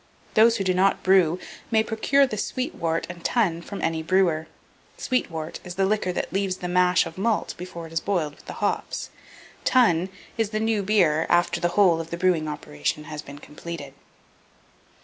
Those 0.33 0.57
who 0.57 0.63
do 0.63 0.73
not 0.73 1.03
brew, 1.03 1.37
may 1.69 1.83
procure 1.83 2.25
the 2.25 2.35
sweet 2.35 2.73
wort 2.73 3.05
and 3.07 3.23
tun 3.23 3.61
from 3.61 3.83
any 3.83 4.01
brewer. 4.01 4.47
Sweet 4.97 5.29
wort 5.29 5.59
is 5.63 5.75
the 5.75 5.85
liquor 5.85 6.11
that 6.11 6.33
leaves 6.33 6.57
the 6.57 6.67
mash 6.67 7.05
of 7.05 7.19
malt 7.19 7.53
before 7.55 7.85
it 7.85 7.93
is 7.93 7.99
boiled 7.99 8.33
with 8.33 8.47
the 8.47 8.53
hops; 8.65 9.11
tun 9.63 10.09
is 10.39 10.49
the 10.49 10.59
new 10.59 10.81
beer 10.81 11.27
after 11.29 11.61
the 11.61 11.67
whole 11.77 12.01
of 12.01 12.09
the 12.09 12.17
brewing 12.17 12.47
operation 12.47 13.03
has 13.03 13.21
been 13.21 13.37
completed. 13.37 13.93